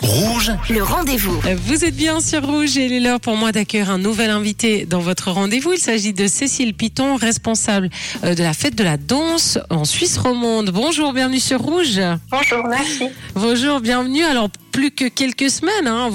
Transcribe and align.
Rouge, 0.00 0.52
Le 0.68 0.82
rendez-vous. 0.82 1.40
Vous 1.66 1.84
êtes 1.84 1.94
bien 1.94 2.20
sur 2.20 2.44
Rouge 2.44 2.76
et 2.76 2.86
il 2.86 2.92
est 2.92 3.00
l'heure 3.00 3.20
pour 3.20 3.36
moi 3.36 3.52
d'accueillir 3.52 3.90
un 3.90 3.98
nouvel 3.98 4.30
invité 4.30 4.84
dans 4.84 5.00
votre 5.00 5.30
rendez-vous. 5.30 5.72
Il 5.72 5.78
s'agit 5.78 6.12
de 6.12 6.26
Cécile 6.26 6.74
Piton, 6.74 7.16
responsable 7.16 7.88
euh, 8.24 8.34
de 8.34 8.42
la 8.42 8.52
fête 8.52 8.74
de 8.74 8.84
la 8.84 8.96
danse 8.96 9.58
en 9.70 9.84
Suisse 9.84 10.18
romande. 10.18 10.70
Bonjour, 10.70 11.12
bienvenue 11.12 11.40
sur 11.40 11.60
Rouge. 11.60 12.00
Bonjour, 12.30 12.66
merci. 12.66 13.08
Bonjour, 13.34 13.80
bienvenue. 13.80 14.24
Alors, 14.24 14.48
plus 14.72 14.90
que 14.90 15.08
quelques 15.08 15.50
semaines 15.50 15.86
hein, 15.86 16.10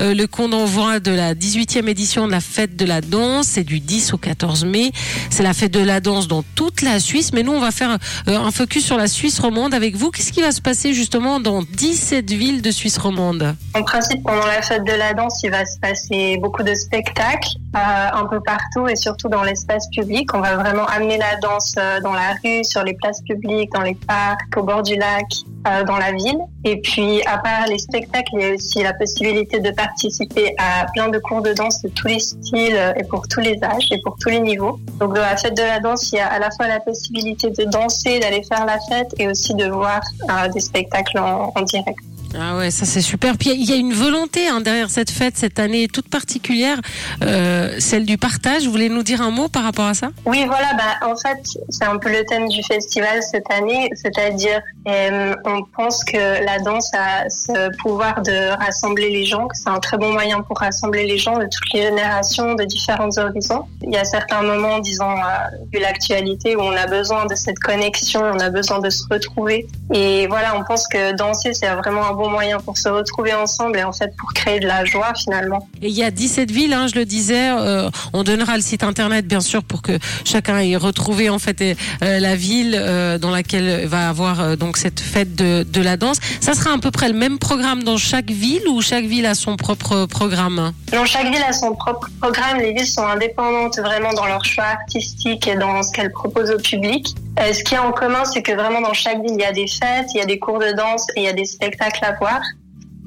euh, 0.00 0.14
le 0.14 0.26
compte 0.26 0.50
d'envoi 0.50 1.00
de 1.00 1.12
la 1.12 1.34
18e 1.34 1.88
édition 1.88 2.26
de 2.26 2.32
la 2.32 2.40
fête 2.40 2.76
de 2.76 2.84
la 2.84 3.00
danse. 3.00 3.46
C'est 3.46 3.64
du 3.64 3.80
10 3.80 4.12
au 4.12 4.18
14 4.18 4.64
mai. 4.64 4.92
C'est 5.30 5.42
la 5.42 5.54
fête 5.54 5.72
de 5.72 5.80
la 5.80 6.00
danse 6.00 6.28
dans 6.28 6.42
toute 6.54 6.82
la 6.82 7.00
Suisse. 7.00 7.32
Mais 7.32 7.42
nous, 7.42 7.52
on 7.52 7.60
va 7.60 7.70
faire 7.70 7.98
euh, 8.28 8.36
un 8.36 8.50
focus 8.50 8.84
sur 8.84 8.98
la 8.98 9.06
Suisse 9.06 9.38
romande 9.38 9.72
avec 9.72 9.96
vous. 9.96 10.10
Qu'est-ce 10.10 10.32
qui 10.32 10.42
va 10.42 10.52
se 10.52 10.60
passer 10.60 10.92
justement 10.92 11.40
dans 11.40 11.62
17 11.62 12.30
villes 12.30 12.60
de 12.60 12.70
Suisse 12.70 12.98
romande? 12.98 13.54
En 13.74 13.82
principe, 13.82 14.22
pendant 14.24 14.46
la 14.46 14.60
fête 14.62 14.84
de 14.84 14.92
la 14.92 15.14
danse, 15.14 15.40
il 15.44 15.50
va 15.50 15.64
se 15.64 15.78
passer 15.78 16.38
beaucoup 16.42 16.62
de 16.62 16.74
spectacles 16.74 17.56
un 17.74 18.26
peu 18.26 18.40
partout 18.40 18.88
et 18.88 18.96
surtout 18.96 19.28
dans 19.28 19.42
l'espace 19.42 19.88
public. 19.90 20.34
On 20.34 20.40
va 20.40 20.56
vraiment 20.56 20.86
amener 20.86 21.18
la 21.18 21.36
danse 21.36 21.74
euh, 21.78 22.00
dans 22.00 22.12
la 22.12 22.34
rue, 22.42 22.64
sur 22.64 22.82
les 22.82 22.94
places 22.94 23.22
publiques, 23.22 23.72
dans 23.72 23.82
les 23.82 23.94
parcs, 23.94 24.56
au 24.56 24.62
bord 24.62 24.82
du 24.82 24.96
lac, 24.96 25.26
euh, 25.66 25.84
dans 25.84 25.96
la 25.96 26.12
ville. 26.12 26.40
Et 26.64 26.80
puis, 26.80 27.22
à 27.24 27.38
part 27.38 27.66
les 27.68 27.78
spectacles, 27.78 28.30
il 28.34 28.40
y 28.40 28.44
a 28.50 28.54
aussi 28.54 28.82
la 28.82 28.94
possibilité 28.94 29.60
de 29.60 29.70
participer 29.70 30.54
à 30.58 30.86
plein 30.92 31.08
de 31.08 31.18
cours 31.18 31.40
de 31.40 31.52
danse 31.52 31.80
de 31.82 31.88
tous 31.88 32.08
les 32.08 32.18
styles 32.18 32.76
euh, 32.76 32.92
et 32.96 33.04
pour 33.04 33.26
tous 33.28 33.40
les 33.40 33.62
âges 33.62 33.88
et 33.90 34.00
pour 34.02 34.16
tous 34.18 34.28
les 34.28 34.40
niveaux. 34.40 34.78
Donc, 34.98 35.14
dans 35.14 35.22
la 35.22 35.36
fête 35.36 35.56
de 35.56 35.62
la 35.62 35.80
danse, 35.80 36.10
il 36.12 36.16
y 36.16 36.20
a 36.20 36.26
à 36.26 36.38
la 36.38 36.50
fois 36.50 36.68
la 36.68 36.80
possibilité 36.80 37.50
de 37.50 37.64
danser, 37.64 38.18
d'aller 38.20 38.42
faire 38.42 38.66
la 38.66 38.78
fête 38.80 39.14
et 39.18 39.28
aussi 39.28 39.54
de 39.54 39.66
voir 39.66 40.00
euh, 40.30 40.48
des 40.48 40.60
spectacles 40.60 41.18
en, 41.18 41.52
en 41.54 41.62
direct. 41.62 42.00
Ah 42.38 42.56
ouais, 42.56 42.70
ça 42.70 42.86
c'est 42.86 43.00
super. 43.00 43.36
Puis 43.36 43.50
il 43.50 43.68
y 43.68 43.72
a 43.72 43.76
une 43.76 43.92
volonté 43.92 44.48
hein, 44.48 44.60
derrière 44.60 44.90
cette 44.90 45.10
fête 45.10 45.36
cette 45.36 45.58
année 45.58 45.88
toute 45.88 46.08
particulière, 46.08 46.78
euh, 47.22 47.76
celle 47.78 48.06
du 48.06 48.16
partage. 48.16 48.64
Vous 48.64 48.70
voulez 48.70 48.88
nous 48.88 49.02
dire 49.02 49.20
un 49.20 49.30
mot 49.30 49.48
par 49.48 49.64
rapport 49.64 49.86
à 49.86 49.94
ça? 49.94 50.08
Oui, 50.24 50.44
voilà, 50.46 50.74
bah, 50.74 51.06
en 51.06 51.16
fait, 51.16 51.42
c'est 51.68 51.84
un 51.84 51.98
peu 51.98 52.10
le 52.10 52.24
thème 52.24 52.48
du 52.48 52.62
festival 52.62 53.22
cette 53.22 53.50
année, 53.50 53.90
c'est-à-dire 53.94 54.60
euh, 54.88 55.34
on 55.44 55.62
pense 55.76 56.04
que 56.04 56.44
la 56.44 56.58
danse 56.60 56.90
a 56.94 57.28
ce 57.28 57.76
pouvoir 57.78 58.22
de 58.22 58.56
rassembler 58.58 59.10
les 59.10 59.24
gens, 59.24 59.46
que 59.46 59.56
c'est 59.56 59.68
un 59.68 59.80
très 59.80 59.98
bon 59.98 60.12
moyen 60.12 60.40
pour 60.40 60.58
rassembler 60.58 61.06
les 61.06 61.18
gens 61.18 61.38
de 61.38 61.44
toutes 61.44 61.72
les 61.74 61.82
générations, 61.82 62.54
de 62.54 62.64
différents 62.64 63.16
horizons. 63.18 63.64
Il 63.82 63.92
y 63.92 63.98
a 63.98 64.04
certains 64.04 64.42
moments, 64.42 64.78
disons, 64.78 65.10
euh, 65.10 65.66
vu 65.72 65.80
l'actualité, 65.80 66.56
où 66.56 66.60
on 66.60 66.76
a 66.76 66.86
besoin 66.86 67.26
de 67.26 67.34
cette 67.34 67.58
connexion, 67.58 68.22
on 68.22 68.38
a 68.38 68.50
besoin 68.50 68.78
de 68.78 68.90
se 68.90 69.02
retrouver. 69.10 69.66
Et 69.92 70.26
voilà, 70.28 70.56
on 70.56 70.64
pense 70.64 70.86
que 70.88 71.12
danser, 71.12 71.52
c'est 71.52 71.68
vraiment 71.74 72.06
un 72.06 72.12
bon 72.12 72.21
moyen 72.28 72.58
pour 72.58 72.76
se 72.78 72.88
retrouver 72.88 73.34
ensemble 73.34 73.78
et 73.78 73.84
en 73.84 73.92
fait 73.92 74.10
pour 74.18 74.32
créer 74.32 74.60
de 74.60 74.66
la 74.66 74.84
joie 74.84 75.12
finalement. 75.14 75.68
Et 75.80 75.88
il 75.88 75.94
y 75.94 76.04
a 76.04 76.10
17 76.10 76.50
villes, 76.50 76.72
hein, 76.72 76.86
je 76.92 76.98
le 76.98 77.04
disais. 77.04 77.50
euh, 77.50 77.90
on 78.12 78.22
donnera 78.24 78.56
le 78.56 78.62
site 78.62 78.82
internet, 78.84 79.26
bien 79.26 79.40
sûr, 79.40 79.62
pour 79.64 79.82
que 79.82 79.92
chacun 80.24 80.58
ait 80.58 80.76
retrouvé 80.76 81.30
en 81.30 81.38
fait 81.38 81.60
euh, 81.62 81.74
la 82.20 82.36
ville 82.36 82.76
euh, 82.78 83.18
dans 83.18 83.30
laquelle 83.30 83.86
va 83.86 84.08
avoir 84.08 84.40
euh, 84.40 84.56
donc 84.56 84.76
cette 84.76 85.00
fête 85.00 85.34
de, 85.34 85.64
de 85.68 85.80
la 85.82 85.96
danse. 85.96 86.18
Ça 86.40 86.54
sera 86.54 86.72
à 86.74 86.78
peu 86.78 86.90
près 86.90 87.08
le 87.08 87.14
même 87.14 87.38
programme 87.38 87.82
dans 87.82 87.96
chaque 87.96 88.30
ville 88.30 88.66
ou 88.68 88.80
chaque 88.82 89.04
ville 89.04 89.26
a 89.26 89.34
son 89.34 89.56
propre 89.56 90.06
programme? 90.06 90.72
Non, 90.92 91.04
chaque 91.04 91.26
ville 91.26 91.42
a 91.48 91.52
son 91.52 91.74
propre 91.74 92.08
programme. 92.20 92.58
Les 92.58 92.72
villes 92.72 92.86
sont 92.86 93.06
indépendantes 93.06 93.78
vraiment 93.78 94.12
dans 94.12 94.26
leur 94.26 94.44
choix 94.44 94.64
artistique 94.64 95.46
et 95.48 95.56
dans 95.56 95.82
ce 95.82 95.92
qu'elles 95.92 96.12
proposent 96.12 96.50
au 96.50 96.58
public. 96.58 97.14
Euh, 97.40 97.52
ce 97.52 97.62
qui 97.64 97.74
est 97.74 97.78
en 97.78 97.92
commun, 97.92 98.24
c'est 98.24 98.42
que 98.42 98.52
vraiment 98.52 98.80
dans 98.80 98.92
chaque 98.92 99.22
ville, 99.22 99.32
il 99.34 99.40
y 99.40 99.44
a 99.44 99.52
des 99.52 99.66
fêtes, 99.66 100.08
il 100.14 100.18
y 100.18 100.20
a 100.20 100.26
des 100.26 100.38
cours 100.38 100.58
de 100.58 100.72
danse 100.72 101.06
et 101.16 101.20
il 101.20 101.24
y 101.24 101.28
a 101.28 101.32
des 101.32 101.44
spectacles 101.46 102.04
à 102.04 102.12
voir. 102.12 102.40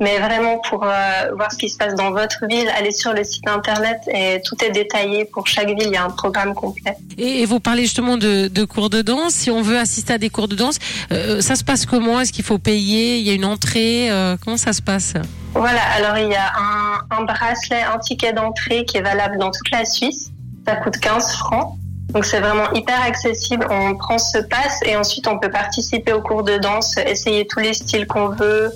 Mais 0.02 0.18
vraiment, 0.20 0.58
pour 0.70 0.84
euh, 0.84 0.90
voir 1.38 1.50
ce 1.54 1.58
qui 1.58 1.70
se 1.70 1.78
passe 1.78 1.96
dans 1.96 2.12
votre 2.12 2.46
ville, 2.50 2.68
allez 2.78 2.92
sur 2.92 3.14
le 3.14 3.24
site 3.24 3.48
internet 3.48 4.02
et 4.14 4.42
tout 4.44 4.56
est 4.62 4.72
détaillé. 4.72 5.24
Pour 5.24 5.48
chaque 5.48 5.68
ville, 5.68 5.84
il 5.84 5.92
y 5.92 5.96
a 5.96 6.04
un 6.04 6.10
programme 6.10 6.54
complet. 6.54 6.98
et, 7.18 7.42
et 7.42 7.46
vous 7.46 7.62
parlez 7.62 7.84
justement 7.84 8.18
de, 8.18 8.50
de 8.50 8.66
cours 8.66 8.90
de 8.90 9.02
danse. 9.02 9.34
Si 9.34 9.50
on 9.52 9.62
veut 9.62 9.78
assister 9.78 10.14
à 10.14 10.18
des 10.18 10.30
cours 10.30 10.50
de 10.50 10.56
danse, 10.56 10.80
euh, 11.14 11.40
ça 11.40 11.56
se 11.56 11.64
passe 11.64 11.86
comment? 11.86 12.20
Est-ce 12.20 12.34
qu'il 12.34 12.44
faut 12.44 12.58
payer? 12.58 13.20
Il 13.20 13.24
y 13.26 13.30
a 13.30 13.34
une 13.34 13.46
entrée 13.46 14.10
Comment 14.44 14.58
ça 14.58 14.74
se 14.74 14.82
passe? 14.82 15.14
Voilà, 15.54 15.82
alors 15.96 16.18
il 16.18 16.30
y 16.30 16.36
a 16.36 16.52
un, 16.58 17.18
un 17.18 17.24
bracelet, 17.24 17.84
un 17.84 17.98
ticket 18.00 18.34
d'entrée 18.34 18.84
qui 18.84 18.98
est 18.98 19.02
valable 19.02 19.38
dans 19.38 19.52
toute 19.52 19.72
la 19.72 19.86
Suisse. 19.86 20.30
Ça 20.68 20.76
coûte 20.76 20.98
15 20.98 21.32
francs. 21.38 21.78
Donc 22.16 22.26
c'est 22.26 22.40
vraiment 22.40 22.72
hyper 22.74 23.00
accessible. 23.02 23.68
On 23.70 23.94
prend 23.96 24.18
ce 24.18 24.38
pass 24.38 24.80
et 24.86 24.96
ensuite 24.96 25.28
on 25.28 25.38
peut 25.38 25.52
participer 25.52 26.14
au 26.14 26.22
cours 26.22 26.44
de 26.44 26.58
danse, 26.58 26.96
essayer 26.98 27.46
tous 27.46 27.60
les 27.60 27.74
styles 27.74 28.08
qu'on 28.08 28.30
veut, 28.30 28.72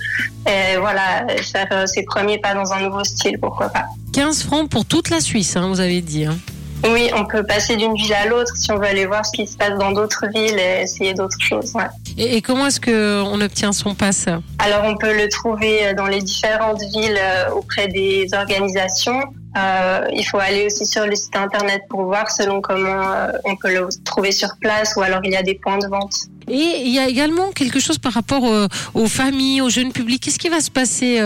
et 0.46 0.78
voilà, 0.78 1.26
faire 1.42 1.68
euh, 1.72 1.86
ses 1.86 2.04
premiers 2.04 2.38
pas 2.38 2.54
dans 2.54 2.74
un 2.74 2.82
nouveau 2.82 3.04
style, 3.06 3.40
pourquoi 3.40 3.70
pas. 3.70 3.86
15 4.14 4.44
francs 4.44 4.70
pour 4.70 4.84
toute 4.86 5.10
la 5.10 5.22
Suisse, 5.22 5.56
hein, 5.56 5.70
vous 5.70 5.80
avez 5.80 6.02
dit. 6.02 6.26
hein. 6.26 6.38
Oui, 6.86 7.10
on 7.14 7.26
peut 7.26 7.44
passer 7.46 7.76
d'une 7.76 7.94
ville 7.94 8.14
à 8.14 8.26
l'autre 8.26 8.54
si 8.56 8.72
on 8.72 8.78
veut 8.78 8.88
aller 8.88 9.06
voir 9.06 9.26
ce 9.26 9.32
qui 9.34 9.46
se 9.48 9.58
passe 9.58 9.78
dans 9.78 9.92
d'autres 9.92 10.26
villes 10.34 10.58
et 10.58 10.82
essayer 10.84 11.14
d'autres 11.14 11.40
choses. 11.40 11.74
ouais. 11.76 11.84
Et, 12.18 12.38
et 12.38 12.42
comment 12.42 12.68
est-ce 12.68 12.80
que 12.80 13.22
on 13.24 13.40
obtient 13.42 13.72
son 13.74 13.96
pass? 13.96 14.28
Alors 14.60 14.84
on 14.86 14.96
peut 14.98 15.14
le 15.16 15.28
trouver 15.30 15.94
dans 15.94 16.08
les 16.08 16.22
différentes 16.22 16.82
villes 16.82 17.20
euh, 17.22 17.52
auprès 17.52 17.88
des 17.90 18.28
organisations. 18.34 19.22
Euh, 19.58 20.08
il 20.14 20.24
faut 20.24 20.38
aller 20.38 20.66
aussi 20.66 20.86
sur 20.86 21.06
le 21.06 21.16
site 21.16 21.36
internet 21.36 21.82
pour 21.90 22.04
voir 22.04 22.30
selon 22.30 22.62
comment 22.62 23.14
euh, 23.14 23.32
on 23.46 23.56
peut 23.56 23.74
le 23.74 23.88
trouver 24.06 24.32
sur 24.32 24.50
place 24.62 24.94
ou 24.96 25.02
alors 25.02 25.22
il 25.24 25.32
y 25.32 25.36
a 25.36 25.42
des 25.42 25.56
points 25.56 25.80
de 25.80 25.88
vente. 25.88 26.14
Et 26.48 26.82
il 26.84 26.94
y 26.94 27.00
a 27.00 27.08
également 27.08 27.52
quelque 27.52 27.80
chose 27.80 27.98
par 27.98 28.14
rapport 28.14 28.46
euh, 28.46 28.68
aux 28.94 29.08
familles, 29.08 29.62
aux 29.62 29.70
jeunes 29.70 29.92
publics. 29.92 30.22
Qu'est-ce 30.24 30.40
qui 30.40 30.50
va 30.50 30.62
se 30.62 30.72
passer 30.72 31.20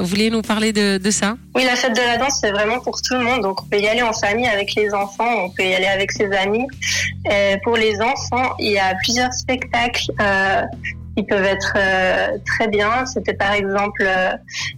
Vous 0.00 0.06
voulez 0.06 0.30
nous 0.30 0.42
parler 0.42 0.72
de, 0.72 0.98
de 0.98 1.10
ça? 1.10 1.36
Oui, 1.54 1.64
la 1.64 1.76
fête 1.76 1.94
de 1.94 2.00
la 2.00 2.16
danse, 2.16 2.38
c'est 2.40 2.50
vraiment 2.50 2.80
pour 2.80 3.00
tout 3.00 3.14
le 3.14 3.24
monde. 3.24 3.42
Donc, 3.42 3.62
on 3.62 3.66
peut 3.66 3.78
y 3.78 3.86
aller 3.86 4.02
en 4.02 4.12
famille 4.12 4.46
avec 4.46 4.74
les 4.74 4.92
enfants, 4.92 5.44
on 5.44 5.50
peut 5.50 5.64
y 5.64 5.74
aller 5.74 5.86
avec 5.86 6.10
ses 6.10 6.30
amis. 6.32 6.66
Pour 7.62 7.76
les 7.76 8.00
enfants, 8.00 8.54
il 8.58 8.72
y 8.72 8.78
a 8.78 8.94
plusieurs 9.02 9.32
spectacles 9.32 10.10
qui 11.16 11.22
peuvent 11.22 11.44
être 11.44 11.74
euh, 11.76 12.38
très 12.44 12.68
bien. 12.68 13.06
C'était 13.06 13.34
par 13.34 13.52
exemple 13.52 14.02
euh, 14.04 14.32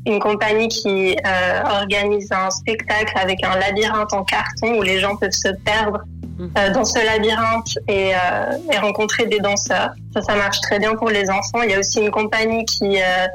une 0.04 0.18
compagnie 0.18 0.68
qui 0.68 1.16
euh, 1.16 1.80
organise 1.80 2.30
un 2.32 2.50
spectacle 2.50 3.14
avec 3.16 3.44
un 3.44 3.56
labyrinthe 3.56 4.12
en 4.12 4.24
carton 4.24 4.78
où 4.78 4.82
les 4.82 4.98
gens 4.98 5.16
peuvent 5.16 5.30
se 5.30 5.48
perdre 5.64 6.00
euh, 6.40 6.70
dans 6.70 6.84
ce 6.84 6.98
labyrinthe 7.04 7.78
et, 7.88 8.14
euh, 8.14 8.72
et 8.72 8.78
rencontrer 8.78 9.26
des 9.26 9.40
danseurs. 9.40 9.92
Ça, 10.12 10.20
ça 10.22 10.34
marche 10.34 10.60
très 10.60 10.78
bien 10.78 10.94
pour 10.94 11.08
les 11.08 11.30
enfants. 11.30 11.62
Il 11.62 11.70
y 11.70 11.74
a 11.74 11.78
aussi 11.78 12.00
une 12.00 12.10
compagnie 12.10 12.64
qui 12.66 13.00
euh, 13.00 13.26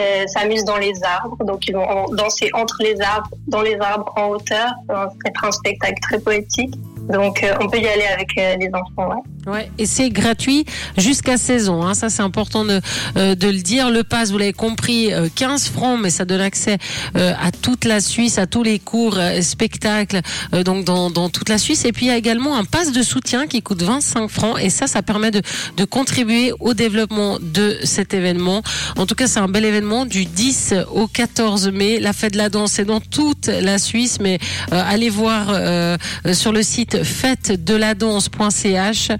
euh, 0.00 0.26
s'amuse 0.26 0.64
dans 0.64 0.78
les 0.78 0.92
arbres. 1.02 1.42
Donc, 1.44 1.66
ils 1.68 1.74
vont 1.74 2.06
danser 2.12 2.50
entre 2.52 2.76
les 2.80 3.00
arbres, 3.00 3.30
dans 3.48 3.62
les 3.62 3.78
arbres 3.80 4.12
en 4.16 4.26
hauteur. 4.28 4.68
Ça 4.86 4.94
va 4.94 5.12
être 5.26 5.44
un 5.44 5.52
spectacle 5.52 6.00
très 6.02 6.18
poétique. 6.18 6.74
Donc, 7.08 7.42
euh, 7.42 7.54
on 7.60 7.68
peut 7.68 7.78
y 7.78 7.88
aller 7.88 8.06
avec 8.06 8.34
les 8.36 8.70
enfants. 8.74 9.08
Ouais. 9.14 9.22
Ouais, 9.46 9.70
et 9.76 9.86
c'est 9.86 10.10
gratuit 10.10 10.64
jusqu'à 10.96 11.36
16 11.36 11.68
ans. 11.68 11.84
Hein. 11.84 11.94
Ça, 11.94 12.08
c'est 12.08 12.22
important 12.22 12.64
de, 12.64 12.80
euh, 13.16 13.34
de 13.34 13.48
le 13.48 13.60
dire. 13.60 13.90
Le 13.90 14.04
pass, 14.04 14.30
vous 14.30 14.38
l'avez 14.38 14.52
compris, 14.52 15.12
euh, 15.12 15.28
15 15.34 15.68
francs, 15.68 15.98
mais 16.00 16.10
ça 16.10 16.24
donne 16.24 16.40
accès 16.40 16.78
euh, 17.16 17.32
à 17.40 17.50
toute 17.50 17.84
la 17.84 18.00
Suisse, 18.00 18.38
à 18.38 18.46
tous 18.46 18.62
les 18.62 18.78
cours, 18.78 19.16
euh, 19.18 19.40
spectacles, 19.40 20.20
euh, 20.54 20.62
donc 20.62 20.84
dans, 20.84 21.10
dans 21.10 21.28
toute 21.28 21.48
la 21.48 21.58
Suisse. 21.58 21.84
Et 21.84 21.92
puis, 21.92 22.06
il 22.06 22.08
y 22.08 22.12
a 22.12 22.16
également 22.16 22.56
un 22.56 22.64
pass 22.64 22.92
de 22.92 23.02
soutien 23.02 23.48
qui 23.48 23.62
coûte 23.62 23.82
25 23.82 24.28
francs. 24.28 24.58
Et 24.60 24.70
ça, 24.70 24.86
ça 24.86 25.02
permet 25.02 25.32
de, 25.32 25.42
de 25.76 25.84
contribuer 25.84 26.52
au 26.60 26.72
développement 26.72 27.38
de 27.40 27.78
cet 27.82 28.14
événement. 28.14 28.62
En 28.96 29.06
tout 29.06 29.16
cas, 29.16 29.26
c'est 29.26 29.40
un 29.40 29.48
bel 29.48 29.64
événement 29.64 30.06
du 30.06 30.24
10 30.24 30.74
au 30.94 31.08
14 31.08 31.68
mai. 31.72 31.98
La 31.98 32.12
fête 32.12 32.34
de 32.34 32.38
la 32.38 32.48
danse 32.48 32.78
est 32.78 32.84
dans 32.84 33.00
toute 33.00 33.48
la 33.48 33.78
Suisse, 33.78 34.18
mais 34.20 34.38
euh, 34.72 34.82
allez 34.86 35.10
voir 35.10 35.48
euh, 35.50 35.96
euh, 36.26 36.34
sur 36.34 36.52
le 36.52 36.62
site 36.62 37.02
fête-de-la-danse.ch 37.02 39.10
euh, 39.10 39.16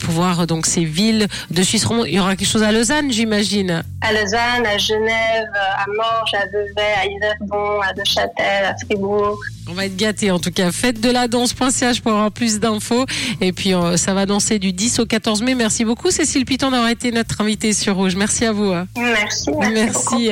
pour 0.00 0.12
voir 0.14 0.40
euh, 0.40 0.46
donc 0.46 0.66
ces 0.66 0.84
villes 0.84 1.26
de 1.50 1.62
Suisse 1.62 1.84
romande. 1.84 2.06
Il 2.08 2.14
y 2.14 2.20
aura 2.20 2.36
quelque 2.36 2.48
chose 2.48 2.62
à 2.62 2.72
Lausanne, 2.72 3.10
j'imagine. 3.12 3.82
À 4.02 4.12
Lausanne, 4.12 4.66
à 4.66 4.78
Genève, 4.78 5.48
à 5.54 5.84
Morges, 5.96 6.34
à 6.34 6.46
Vevey, 6.46 6.92
à 7.00 7.06
Yverdon, 7.06 7.80
à 7.82 7.92
Neuchâtel, 7.94 8.64
à 8.64 8.74
Fribourg. 8.84 9.38
On 9.68 9.72
va 9.72 9.86
être 9.86 9.96
gâtés 9.96 10.30
en 10.30 10.38
tout 10.40 10.50
cas. 10.50 10.72
Fête-de-la-danse.ch 10.72 12.00
pour 12.00 12.12
avoir 12.12 12.32
plus 12.32 12.58
d'infos. 12.58 13.04
Et 13.40 13.52
puis 13.52 13.74
euh, 13.74 13.96
ça 13.96 14.14
va 14.14 14.26
danser 14.26 14.58
du 14.58 14.72
10 14.72 15.00
au 15.00 15.06
14 15.06 15.42
mai. 15.42 15.54
Merci 15.54 15.84
beaucoup 15.84 16.10
Cécile 16.10 16.44
Piton 16.44 16.70
d'avoir 16.70 16.88
été 16.88 17.12
notre 17.12 17.40
invitée 17.40 17.72
sur 17.72 17.94
Rouge. 17.96 18.16
Merci 18.16 18.46
à 18.46 18.52
vous. 18.52 18.72
hein. 18.72 18.86
Merci. 18.96 19.50
Merci. 19.72 20.30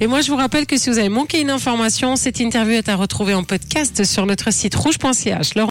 Et 0.00 0.06
moi, 0.06 0.20
je 0.20 0.30
vous 0.30 0.36
rappelle 0.36 0.66
que 0.66 0.76
si 0.78 0.88
vous 0.88 0.98
avez 0.98 1.08
manqué 1.08 1.40
une 1.40 1.50
information, 1.50 2.16
cette 2.16 2.40
interview 2.40 2.74
est 2.76 2.88
à 2.88 2.96
retrouver 2.96 3.34
en 3.34 3.42
podcast 3.44 4.04
sur 4.04 4.24
notre 4.26 4.52
site 4.52 4.74
rouge.ch. 4.74 5.54